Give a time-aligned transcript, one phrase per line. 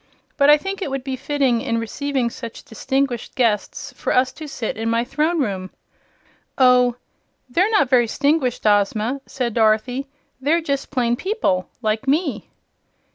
[0.35, 4.47] But I think it would be fitting, in receiving such distinguished guests, for us to
[4.47, 5.69] sit in my Throne Room."
[6.57, 6.95] "Oh,
[7.47, 10.07] they're not very 'stinguished, Ozma," said Dorothy.
[10.41, 12.49] "They're just plain people, like me."